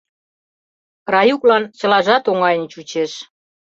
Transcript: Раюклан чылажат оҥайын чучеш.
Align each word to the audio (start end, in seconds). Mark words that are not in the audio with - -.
Раюклан 1.13 1.63
чылажат 1.77 2.23
оҥайын 2.31 2.65
чучеш. 2.73 3.11